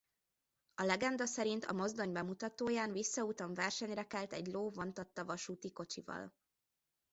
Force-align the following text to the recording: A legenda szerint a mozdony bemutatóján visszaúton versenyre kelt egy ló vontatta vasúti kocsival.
A 0.75 0.83
legenda 0.83 1.25
szerint 1.25 1.65
a 1.65 1.73
mozdony 1.73 2.11
bemutatóján 2.11 2.91
visszaúton 2.91 3.53
versenyre 3.53 4.03
kelt 4.03 4.33
egy 4.33 4.47
ló 4.47 4.69
vontatta 4.69 5.25
vasúti 5.25 5.71
kocsival. 5.71 6.33